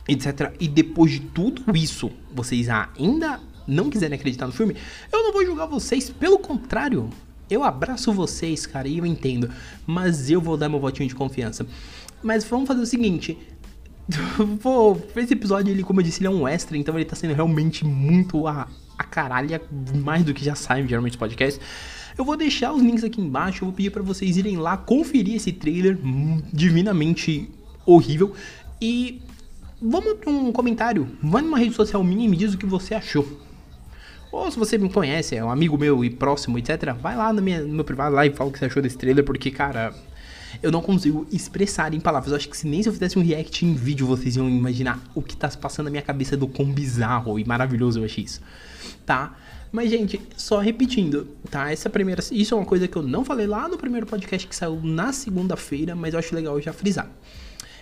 etc., 0.08 0.54
e 0.60 0.68
depois 0.68 1.12
de 1.12 1.20
tudo 1.20 1.76
isso, 1.76 2.10
vocês 2.34 2.68
ainda 2.70 3.40
não 3.68 3.90
quiserem 3.90 4.18
acreditar 4.18 4.48
no 4.48 4.54
filme, 4.54 4.76
eu 5.12 5.24
não 5.24 5.34
vou 5.34 5.46
julgar 5.46 5.68
vocês, 5.68 6.10
pelo 6.10 6.40
contrário, 6.40 7.10
eu 7.50 7.64
abraço 7.64 8.14
vocês, 8.14 8.66
cara, 8.66 8.88
e 8.88 9.00
eu 9.00 9.06
entendo, 9.06 9.50
mas 9.86 10.30
eu 10.30 10.40
vou 10.40 10.56
dar 10.56 10.70
meu 10.70 10.80
votinho 10.80 11.10
de 11.10 11.16
confiança. 11.16 11.66
Mas 12.22 12.44
vamos 12.44 12.68
fazer 12.68 12.82
o 12.82 12.86
seguinte, 12.86 13.38
Pô, 14.62 14.98
esse 15.16 15.34
episódio, 15.34 15.72
ele, 15.72 15.84
como 15.84 16.00
eu 16.00 16.04
disse, 16.04 16.22
ele 16.22 16.28
é 16.28 16.30
um 16.30 16.48
extra, 16.48 16.78
então 16.78 16.96
ele 16.96 17.06
tá 17.06 17.16
sendo 17.16 17.34
realmente 17.34 17.86
muito 17.86 18.48
a, 18.48 18.68
a 18.98 19.04
caralha, 19.04 19.62
mais 19.96 20.24
do 20.24 20.34
que 20.34 20.44
já 20.44 20.56
sai 20.56 20.86
geralmente 20.88 21.18
podcast. 21.18 21.60
Eu 22.18 22.25
vou 22.25 22.36
deixar 22.36 22.74
os 22.74 22.82
links 22.82 23.04
aqui 23.04 23.22
embaixo, 23.22 23.63
eu 23.63 23.68
vou 23.68 23.75
pedir 23.75 23.92
para 23.92 24.01
vocês 24.01 24.36
irem 24.36 24.58
lá 24.58 24.75
conferir 24.75 25.36
esse 25.36 25.51
trailer 25.51 25.98
hum, 26.04 26.42
divinamente 26.51 27.50
horrível. 27.86 28.34
E 28.82 29.22
vamos 29.82 30.13
para 30.13 30.30
um 30.30 30.51
comentário, 30.51 31.08
vai 31.22 31.42
numa 31.42 31.58
rede 31.58 31.74
social 31.75 32.04
minha 32.04 32.25
e 32.25 32.28
me 32.28 32.36
diz 32.36 32.54
o 32.54 32.58
que 32.58 32.66
você 32.66 32.96
achou. 32.96 33.25
Ou 34.32 34.50
se 34.51 34.60
você 34.60 34.78
me 34.78 34.89
conhece, 34.89 35.36
é 35.36 35.44
um 35.44 35.50
amigo 35.50 35.78
meu 35.78 36.04
e 36.04 36.10
próximo, 36.10 36.58
etc., 36.58 36.94
vai 36.94 37.16
lá 37.16 37.34
no, 37.34 37.42
minha, 37.42 37.62
no 37.62 37.74
meu 37.74 37.84
privado 37.84 38.16
lá 38.16 38.25
e 38.25 38.32
fala 38.32 38.50
o 38.50 38.54
que 38.54 38.60
você 38.60 38.66
achou 38.66 38.82
desse 38.82 38.98
trailer, 38.98 39.24
porque, 39.24 39.50
cara, 39.50 39.94
eu 40.62 40.72
não 40.72 40.82
consigo 40.82 41.28
expressar 41.32 41.94
em 41.94 42.00
palavras. 42.00 42.32
Eu 42.32 42.38
acho 42.38 42.50
que 42.50 42.58
se 42.58 42.68
nem 42.68 42.84
se 42.84 42.89
eu 42.89 42.94
fizesse 42.94 43.18
um 43.18 43.24
react 43.24 43.66
em 43.66 43.74
vídeo, 43.74 44.06
vocês 44.06 44.36
iam 44.36 44.50
imaginar 44.50 45.00
o 45.16 45.22
que 45.22 45.36
tá 45.36 45.50
passando 45.50 45.86
na 45.86 45.92
minha 45.92 46.04
cabeça 46.04 46.36
do 46.36 46.48
quão 46.48 46.70
bizarro 46.72 47.39
e 47.39 47.46
maravilhoso 47.46 48.00
eu 48.00 48.06
achei 48.06 48.24
isso. 48.24 48.42
Tá? 49.06 49.36
Mas, 49.72 49.89
gente, 49.89 50.20
só 50.36 50.60
repetindo, 50.60 51.28
tá? 51.50 51.72
Essa 51.72 51.89
primeira. 51.89 52.24
Isso 52.32 52.54
é 52.54 52.58
uma 52.58 52.66
coisa 52.66 52.88
que 52.88 52.98
eu 52.98 53.04
não 53.04 53.24
falei 53.24 53.46
lá 53.46 53.68
no 53.68 53.78
primeiro 53.78 54.06
podcast 54.06 54.48
que 54.48 54.56
saiu 54.56 54.80
na 54.84 55.13
segunda-feira, 55.13 55.96
mas 55.96 56.13
eu 56.13 56.20
acho 56.20 56.34
legal 56.34 56.60
já 56.60 56.74
frisar. 56.74 57.08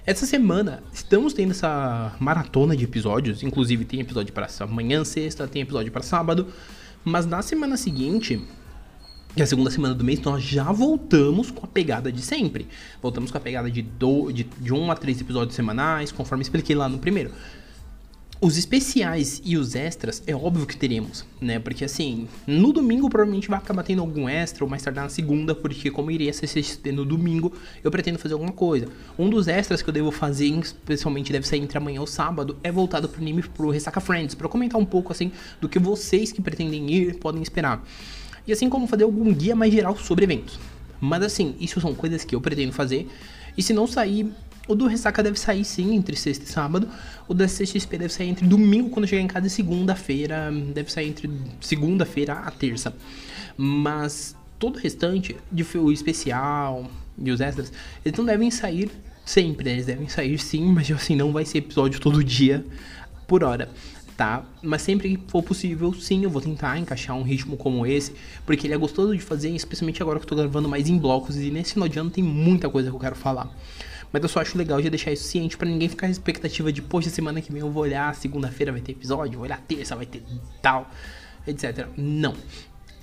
Essa 0.06 0.26
semana 0.26 0.84
estamos 0.94 1.34
tendo 1.34 1.52
essa 1.52 2.16
maratona 2.20 2.78
de 2.78 2.84
episódios, 2.86 3.44
inclusive 3.44 3.84
tem 3.84 4.00
episódio 4.00 4.34
para 4.34 4.48
amanhã, 4.62 5.04
sexta, 5.04 5.48
tem 5.48 5.62
episódio 5.62 5.92
para 5.92 6.02
sábado, 6.02 6.48
mas 7.04 7.26
na 7.26 7.42
semana 7.42 7.76
seguinte, 7.76 8.42
é 9.42 9.44
a 9.44 9.48
segunda 9.48 9.70
semana 9.70 9.94
do 9.94 10.04
mês, 10.04 10.20
nós 10.22 10.44
já 10.44 10.72
voltamos 10.72 11.52
com 11.52 11.66
a 11.66 11.68
pegada 11.68 12.12
de 12.12 12.22
sempre. 12.22 12.68
Voltamos 13.02 13.32
com 13.32 13.38
a 13.38 13.42
pegada 13.42 13.70
de, 13.70 13.82
do, 13.82 14.32
de, 14.32 14.44
de 14.44 14.74
um 14.74 14.92
a 14.92 14.96
três 14.96 15.20
episódios 15.22 15.56
semanais, 15.56 16.12
conforme 16.12 16.42
expliquei 16.42 16.76
lá 16.76 16.90
no 16.90 16.98
primeiro. 16.98 17.32
Os 18.40 18.56
especiais 18.56 19.42
e 19.44 19.58
os 19.58 19.74
extras, 19.74 20.22
é 20.28 20.36
óbvio 20.36 20.68
que 20.68 20.78
teremos, 20.78 21.26
né? 21.42 21.58
Porque 21.58 21.84
assim, 21.84 22.28
no 22.46 22.72
domingo 22.72 23.10
provavelmente 23.10 23.48
vai 23.48 23.58
acabar 23.58 23.82
tendo 23.82 24.02
algum 24.02 24.30
extra, 24.30 24.64
ou 24.64 24.70
mais 24.70 24.84
tarde 24.84 25.00
na 25.00 25.10
segunda, 25.10 25.56
porque 25.56 25.90
como 25.90 26.12
iria 26.12 26.32
ser 26.32 26.48
no 26.94 27.04
domingo, 27.04 27.52
eu 27.84 27.90
pretendo 27.90 28.20
fazer 28.20 28.36
alguma 28.36 28.52
coisa. 28.52 28.88
Um 29.18 29.28
dos 29.28 29.48
extras 29.48 29.82
que 29.82 29.90
eu 29.90 29.94
devo 29.94 30.12
fazer, 30.12 30.50
especialmente 30.60 31.32
deve 31.32 31.48
sair 31.48 31.62
entre 31.62 31.80
amanhã 31.80 32.00
ou 32.00 32.06
sábado, 32.06 32.58
é 32.62 32.72
voltado 32.72 33.10
pro 33.10 33.20
anime 33.20 33.42
pro 33.42 33.72
Ressaca 33.72 34.00
Friends, 34.00 34.36
para 34.36 34.48
comentar 34.48 34.80
um 34.80 34.86
pouco 34.86 35.12
assim 35.12 35.32
do 35.60 35.68
que 35.68 35.80
vocês 35.80 36.32
que 36.32 36.40
pretendem 36.40 36.92
ir 36.92 37.16
podem 37.16 37.42
esperar. 37.42 37.84
E 38.48 38.54
assim 38.54 38.70
como 38.70 38.88
fazer 38.88 39.04
algum 39.04 39.34
guia 39.34 39.56
mais 39.56 39.72
geral 39.72 39.98
sobre 39.98 40.24
eventos. 40.24 40.58
Mas 41.02 41.22
assim, 41.22 41.56
isso 41.60 41.80
são 41.82 41.94
coisas 41.94 42.24
que 42.24 42.34
eu 42.34 42.42
pretendo 42.42 42.72
fazer. 42.72 43.08
E 43.58 43.62
se 43.62 43.74
não 43.74 43.86
sair 43.86 44.32
o 44.68 44.76
do 44.76 44.86
Ressaca 44.86 45.24
deve 45.24 45.40
sair 45.40 45.64
sim 45.64 45.96
entre 45.96 46.16
sexta 46.16 46.44
e 46.44 46.48
sábado. 46.48 46.90
O 47.28 47.34
da 47.34 47.46
CXP 47.46 47.98
deve 47.98 48.14
sair 48.14 48.28
entre 48.28 48.46
domingo, 48.46 48.90
quando 48.90 49.08
chegar 49.08 49.22
em 49.22 49.28
casa, 49.28 49.48
e 49.48 49.50
segunda-feira. 49.50 50.52
Deve 50.74 50.92
sair 50.92 51.08
entre 51.08 51.30
segunda-feira 51.62 52.34
a 52.34 52.52
terça. 52.52 52.94
Mas 53.56 54.36
todo 54.60 54.76
o 54.76 54.80
restante, 54.80 55.38
de 55.52 55.66
o 55.78 55.92
especial 55.92 56.90
e 57.18 57.32
os 57.32 57.40
extras, 57.40 57.72
eles 58.04 58.18
não 58.18 58.26
devem 58.26 58.52
sair 58.52 58.92
sempre? 59.26 59.70
Eles 59.70 59.86
devem 59.86 60.10
sair 60.10 60.38
sim, 60.38 60.66
mas 60.74 60.92
assim, 60.92 61.16
não 61.16 61.32
vai 61.32 61.46
ser 61.46 61.60
episódio 61.60 62.00
todo 62.00 62.24
dia 62.24 62.66
por 63.26 63.44
hora. 63.44 63.70
Tá? 64.18 64.44
Mas 64.64 64.82
sempre 64.82 65.16
que 65.16 65.32
for 65.32 65.44
possível, 65.44 65.94
sim, 65.94 66.24
eu 66.24 66.30
vou 66.32 66.42
tentar 66.42 66.76
encaixar 66.80 67.16
um 67.16 67.22
ritmo 67.22 67.56
como 67.56 67.86
esse, 67.86 68.14
porque 68.48 68.66
ele 68.66 68.74
é 68.74 68.78
gostoso 68.78 69.16
de 69.16 69.22
fazer, 69.22 69.52
especialmente 69.52 70.02
agora 70.02 70.18
que 70.18 70.26
eu 70.26 70.30
tô 70.30 70.36
gravando 70.36 70.68
mais 70.68 70.90
em 70.90 70.98
blocos 70.98 71.38
e 71.38 71.52
nesse 71.52 71.74
final 71.74 71.88
de 71.88 72.00
ano 72.00 72.10
tem 72.10 72.24
muita 72.24 72.68
coisa 72.68 72.90
que 72.90 72.96
eu 72.96 73.00
quero 73.00 73.16
falar. 73.16 73.48
Mas 74.12 74.24
eu 74.24 74.30
só 74.30 74.42
acho 74.42 74.58
legal 74.58 74.82
de 74.82 74.90
deixar 74.90 75.12
isso 75.12 75.26
ciente 75.26 75.56
para 75.56 75.70
ninguém 75.70 75.88
ficar 75.88 76.08
na 76.08 76.12
expectativa 76.12 76.74
de, 76.74 76.82
poxa, 76.82 77.12
semana 77.12 77.42
que 77.42 77.52
vem 77.52 77.62
eu 77.62 77.70
vou 77.70 77.84
olhar, 77.84 78.16
segunda-feira 78.16 78.72
vai 78.72 78.82
ter 78.82 78.94
episódio, 78.94 79.34
vou 79.34 79.44
olhar 79.44 79.62
terça, 79.62 79.96
vai 79.96 80.08
ter 80.08 80.24
tal, 80.64 80.90
etc. 81.46 81.88
Não. 81.96 82.34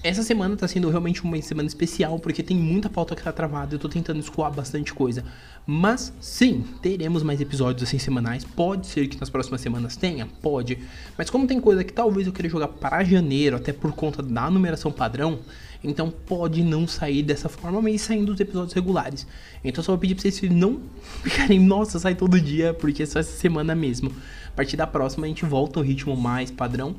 Essa 0.04 0.22
semana 0.22 0.54
tá 0.54 0.68
sendo 0.68 0.90
realmente 0.90 1.24
uma 1.24 1.40
semana 1.40 1.66
especial 1.66 2.18
porque 2.18 2.42
tem 2.42 2.54
muita 2.54 2.90
pauta 2.90 3.16
que 3.16 3.22
tá 3.22 3.32
travada. 3.32 3.74
Eu 3.74 3.78
tô 3.78 3.88
tentando 3.88 4.20
escoar 4.20 4.52
bastante 4.52 4.92
coisa. 4.92 5.24
Mas 5.66 6.12
sim, 6.20 6.62
teremos 6.82 7.22
mais 7.22 7.40
episódios 7.40 7.88
assim 7.88 7.98
semanais. 7.98 8.44
Pode 8.44 8.86
ser 8.86 9.08
que 9.08 9.18
nas 9.18 9.30
próximas 9.30 9.62
semanas 9.62 9.96
tenha, 9.96 10.28
pode. 10.42 10.76
Mas 11.16 11.30
como 11.30 11.46
tem 11.46 11.58
coisa 11.58 11.82
que 11.82 11.90
talvez 11.90 12.26
eu 12.26 12.34
queira 12.34 12.50
jogar 12.50 12.68
para 12.68 13.02
janeiro, 13.02 13.56
até 13.56 13.72
por 13.72 13.92
conta 13.92 14.22
da 14.22 14.50
numeração 14.50 14.92
padrão, 14.92 15.38
então 15.82 16.10
pode 16.10 16.62
não 16.62 16.86
sair 16.86 17.22
dessa 17.22 17.48
forma, 17.48 17.80
mas 17.80 18.02
saindo 18.02 18.26
dos 18.26 18.40
episódios 18.40 18.74
regulares. 18.74 19.26
Então 19.64 19.82
só 19.82 19.92
vou 19.92 19.98
pedir 19.98 20.16
pra 20.16 20.30
vocês 20.30 20.52
não 20.52 20.82
ficarem, 21.24 21.58
nossa, 21.58 21.98
sai 21.98 22.14
todo 22.14 22.38
dia, 22.38 22.74
porque 22.74 23.04
é 23.04 23.06
só 23.06 23.20
essa 23.20 23.32
semana 23.38 23.74
mesmo. 23.74 24.12
A 24.48 24.50
partir 24.50 24.76
da 24.76 24.86
próxima 24.86 25.24
a 25.24 25.28
gente 25.28 25.46
volta 25.46 25.80
ao 25.80 25.84
ritmo 25.84 26.14
mais 26.14 26.50
padrão. 26.50 26.94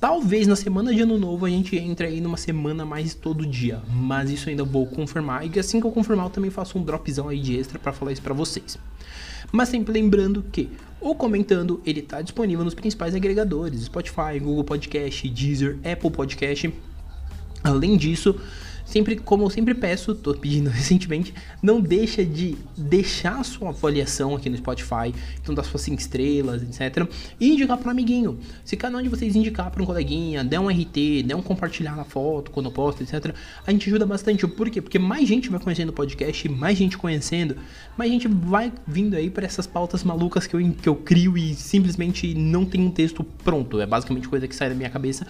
Talvez 0.00 0.46
na 0.46 0.54
semana 0.54 0.94
de 0.94 1.02
ano 1.02 1.18
novo 1.18 1.44
a 1.44 1.50
gente 1.50 1.76
entre 1.76 2.06
aí 2.06 2.20
numa 2.20 2.36
semana 2.36 2.84
mais 2.84 3.14
todo 3.14 3.44
dia, 3.44 3.82
mas 3.90 4.30
isso 4.30 4.48
ainda 4.48 4.62
vou 4.62 4.86
confirmar 4.86 5.44
e 5.44 5.58
assim 5.58 5.80
que 5.80 5.86
eu 5.88 5.90
confirmar 5.90 6.26
eu 6.26 6.30
também 6.30 6.52
faço 6.52 6.78
um 6.78 6.82
dropzão 6.84 7.28
aí 7.28 7.40
de 7.40 7.58
extra 7.58 7.80
para 7.80 7.92
falar 7.92 8.12
isso 8.12 8.22
para 8.22 8.32
vocês. 8.32 8.78
Mas 9.50 9.70
sempre 9.70 9.92
lembrando 9.92 10.44
que 10.52 10.68
o 11.00 11.16
comentando 11.16 11.82
ele 11.84 12.00
tá 12.00 12.22
disponível 12.22 12.64
nos 12.64 12.74
principais 12.74 13.12
agregadores: 13.12 13.82
Spotify, 13.82 14.38
Google 14.40 14.62
Podcast, 14.62 15.28
Deezer, 15.28 15.78
Apple 15.84 16.10
Podcast. 16.12 16.72
Além 17.64 17.96
disso, 17.96 18.40
sempre, 18.88 19.16
como 19.16 19.44
eu 19.44 19.50
sempre 19.50 19.74
peço, 19.74 20.14
tô 20.14 20.34
pedindo 20.34 20.70
recentemente, 20.70 21.34
não 21.62 21.80
deixa 21.80 22.24
de 22.24 22.56
deixar 22.76 23.44
sua 23.44 23.68
avaliação 23.68 24.34
aqui 24.34 24.48
no 24.48 24.56
Spotify, 24.56 25.14
então 25.40 25.54
das 25.54 25.66
suas 25.66 25.82
5 25.82 26.00
estrelas, 26.00 26.62
etc. 26.62 27.06
E 27.38 27.52
indicar 27.52 27.76
para 27.76 27.88
um 27.88 27.90
amiguinho. 27.90 28.38
Se 28.64 28.76
cada 28.76 28.96
um 28.96 29.02
de 29.02 29.08
vocês 29.08 29.36
indicar 29.36 29.70
para 29.70 29.82
um 29.82 29.86
coleguinha, 29.86 30.42
der 30.42 30.58
um 30.58 30.68
RT, 30.68 31.22
der 31.24 31.34
um 31.34 31.42
compartilhar 31.42 31.94
na 31.94 32.04
foto, 32.04 32.50
quando 32.50 32.66
eu 32.66 32.72
posto, 32.72 33.02
etc. 33.02 33.34
A 33.66 33.70
gente 33.70 33.88
ajuda 33.88 34.06
bastante. 34.06 34.46
Por 34.46 34.70
quê? 34.70 34.80
Porque 34.80 34.98
mais 34.98 35.28
gente 35.28 35.50
vai 35.50 35.60
conhecendo 35.60 35.90
o 35.90 35.92
podcast, 35.92 36.48
mais 36.48 36.78
gente 36.78 36.96
conhecendo, 36.96 37.56
mais 37.96 38.10
gente 38.10 38.26
vai 38.26 38.72
vindo 38.86 39.14
aí 39.14 39.28
para 39.28 39.44
essas 39.44 39.66
pautas 39.66 40.02
malucas 40.02 40.46
que 40.46 40.56
eu, 40.56 40.72
que 40.72 40.88
eu 40.88 40.94
crio 40.94 41.36
e 41.36 41.54
simplesmente 41.54 42.34
não 42.34 42.64
tem 42.64 42.80
um 42.80 42.90
texto 42.90 43.22
pronto. 43.22 43.80
É 43.80 43.86
basicamente 43.86 44.28
coisa 44.28 44.48
que 44.48 44.54
sai 44.54 44.70
da 44.70 44.74
minha 44.74 44.90
cabeça 44.90 45.26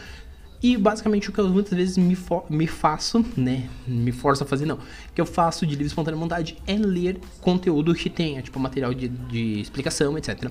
e 0.60 0.76
basicamente 0.76 1.30
o 1.30 1.32
que 1.32 1.38
eu 1.38 1.48
muitas 1.48 1.72
vezes 1.72 1.96
me, 1.96 2.16
me 2.50 2.66
faço, 2.66 3.24
né? 3.36 3.68
Me 3.86 4.10
forço 4.10 4.42
a 4.42 4.46
fazer, 4.46 4.66
não. 4.66 4.76
O 4.76 5.12
que 5.14 5.20
eu 5.20 5.26
faço 5.26 5.64
de 5.64 5.72
livre 5.72 5.86
espontânea 5.86 6.18
vontade 6.18 6.56
é 6.66 6.74
ler 6.74 7.20
conteúdo 7.40 7.94
que 7.94 8.10
tenha, 8.10 8.42
tipo 8.42 8.58
material 8.58 8.92
de, 8.92 9.06
de 9.08 9.60
explicação, 9.60 10.18
etc. 10.18 10.50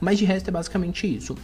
Mas 0.00 0.18
de 0.18 0.24
resto 0.24 0.48
é 0.48 0.50
basicamente 0.52 1.04
isso, 1.04 1.36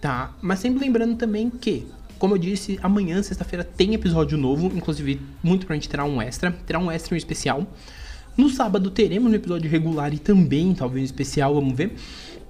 tá? 0.00 0.34
Mas 0.42 0.58
sempre 0.58 0.84
lembrando 0.84 1.16
também 1.16 1.50
que, 1.50 1.86
como 2.18 2.34
eu 2.34 2.38
disse, 2.38 2.80
amanhã, 2.82 3.22
sexta-feira, 3.22 3.62
tem 3.62 3.94
episódio 3.94 4.36
novo. 4.36 4.66
Inclusive, 4.76 5.20
muito 5.40 5.64
pra 5.64 5.76
gente 5.76 5.88
terá 5.88 6.04
um 6.04 6.20
extra. 6.20 6.50
Terá 6.66 6.80
um 6.80 6.90
extra 6.90 7.14
um 7.14 7.16
especial. 7.16 7.64
No 8.36 8.50
sábado 8.50 8.90
teremos 8.90 9.30
um 9.30 9.34
episódio 9.36 9.70
regular 9.70 10.12
e 10.12 10.18
também, 10.18 10.74
talvez, 10.74 11.02
um 11.02 11.04
especial, 11.04 11.54
vamos 11.54 11.76
ver. 11.76 11.94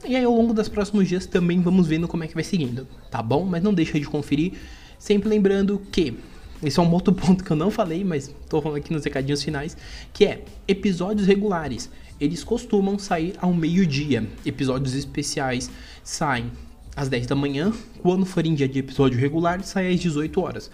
E 0.09 0.17
aí, 0.17 0.25
ao 0.25 0.35
longo 0.35 0.55
dos 0.55 0.69
próximos 0.71 1.07
dias, 1.07 1.27
também 1.27 1.61
vamos 1.61 1.87
vendo 1.87 2.09
como 2.09 2.25
é 2.25 2.27
que 2.27 2.35
vai 2.35 2.43
seguindo, 2.43 2.89
tá 3.11 3.23
bom? 3.23 3.45
Mas 3.45 3.63
não 3.63 3.75
deixa 3.75 4.01
de 4.01 4.07
conferir 4.07 4.55
Sempre 5.03 5.29
lembrando 5.29 5.83
que 5.91 6.15
isso 6.63 6.81
é 6.81 6.85
um 6.85 6.93
outro 6.93 7.11
ponto 7.13 7.43
que 7.43 7.51
eu 7.51 7.57
não 7.57 7.73
falei, 7.73 8.05
mas 8.05 8.33
tô 8.49 8.63
falando 8.63 8.79
aqui 8.79 8.93
nos 8.93 9.03
recadinhos 9.03 9.43
finais, 9.43 9.77
que 10.13 10.25
é 10.25 10.45
episódios 10.69 11.27
regulares. 11.27 11.91
Eles 12.21 12.45
costumam 12.45 12.97
sair 13.01 13.35
ao 13.41 13.53
meio-dia. 13.53 14.25
Episódios 14.47 14.95
especiais 14.95 15.69
saem 16.05 16.53
às 16.95 17.09
10 17.09 17.27
da 17.27 17.35
manhã. 17.35 17.73
Quando 17.99 18.25
for 18.25 18.47
em 18.47 18.55
dia 18.55 18.69
de 18.69 18.79
episódio 18.79 19.19
regular, 19.19 19.65
sai 19.65 19.93
às 19.93 19.99
18 19.99 20.41
horas. 20.41 20.71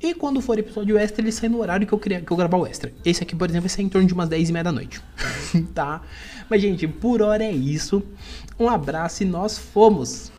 E 0.00 0.14
quando 0.14 0.40
for 0.40 0.56
episódio 0.60 0.96
extra, 0.96 1.20
ele 1.20 1.32
sai 1.32 1.48
no 1.48 1.58
horário 1.58 1.84
que 1.84 1.92
eu, 1.92 1.98
queria, 1.98 2.20
que 2.20 2.30
eu 2.30 2.36
gravar 2.36 2.58
o 2.58 2.64
extra. 2.64 2.92
Esse 3.04 3.24
aqui, 3.24 3.34
por 3.34 3.50
exemplo, 3.50 3.68
vai 3.68 3.76
sair 3.76 3.84
em 3.84 3.88
torno 3.88 4.06
de 4.06 4.14
umas 4.14 4.28
10 4.28 4.48
e 4.48 4.52
meia 4.52 4.62
da 4.62 4.70
noite. 4.70 5.02
tá? 5.74 6.02
Mas, 6.48 6.62
gente, 6.62 6.86
por 6.86 7.20
hora 7.20 7.42
é 7.42 7.52
isso. 7.52 8.00
Um 8.60 8.68
abraço 8.68 9.24
e 9.24 9.26
nós 9.26 9.58
fomos! 9.58 10.30